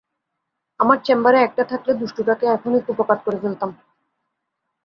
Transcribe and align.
আমার 0.79 0.97
চেম্বারে 1.05 1.39
একটা 1.41 1.63
থাকলে, 1.63 1.91
দুষ্টুটাকে 1.93 2.45
এখন-ই 2.47 2.81
কুপোকাত 2.87 3.19
করে 3.25 3.37
ফেলতাম। 3.39 3.69